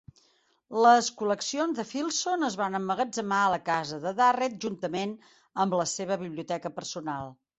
[0.83, 5.15] Les col·leccions de Filson es van emmagatzemar a la casa de Durrett juntament
[5.65, 7.33] amb la seva biblioteca personal.